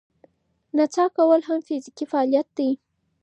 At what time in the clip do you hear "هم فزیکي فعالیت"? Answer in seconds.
1.47-2.47